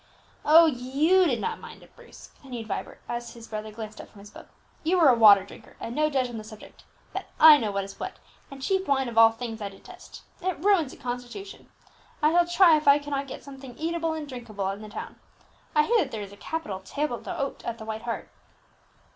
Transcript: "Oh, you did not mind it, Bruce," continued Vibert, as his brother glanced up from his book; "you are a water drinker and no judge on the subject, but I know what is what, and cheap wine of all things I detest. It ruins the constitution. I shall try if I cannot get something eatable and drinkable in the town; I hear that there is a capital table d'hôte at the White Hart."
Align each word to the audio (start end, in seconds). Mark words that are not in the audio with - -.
"Oh, 0.43 0.65
you 0.65 1.25
did 1.27 1.39
not 1.39 1.59
mind 1.59 1.83
it, 1.83 1.95
Bruce," 1.95 2.31
continued 2.33 2.65
Vibert, 2.65 3.01
as 3.07 3.35
his 3.35 3.47
brother 3.47 3.71
glanced 3.71 4.01
up 4.01 4.09
from 4.09 4.17
his 4.17 4.31
book; 4.31 4.47
"you 4.83 4.99
are 4.99 5.09
a 5.09 5.13
water 5.13 5.43
drinker 5.43 5.75
and 5.79 5.93
no 5.95 6.09
judge 6.09 6.27
on 6.27 6.39
the 6.39 6.43
subject, 6.43 6.83
but 7.13 7.27
I 7.39 7.59
know 7.59 7.69
what 7.69 7.83
is 7.83 7.99
what, 7.99 8.17
and 8.49 8.63
cheap 8.63 8.87
wine 8.87 9.07
of 9.07 9.15
all 9.19 9.29
things 9.29 9.61
I 9.61 9.69
detest. 9.69 10.23
It 10.41 10.57
ruins 10.57 10.89
the 10.89 10.97
constitution. 10.97 11.69
I 12.19 12.31
shall 12.31 12.47
try 12.47 12.77
if 12.77 12.87
I 12.87 12.97
cannot 12.97 13.27
get 13.27 13.43
something 13.43 13.77
eatable 13.77 14.13
and 14.13 14.27
drinkable 14.27 14.71
in 14.71 14.81
the 14.81 14.89
town; 14.89 15.17
I 15.75 15.83
hear 15.83 15.99
that 15.99 16.09
there 16.09 16.23
is 16.23 16.33
a 16.33 16.37
capital 16.37 16.79
table 16.79 17.19
d'hôte 17.19 17.63
at 17.63 17.77
the 17.77 17.85
White 17.85 18.01
Hart." 18.01 18.27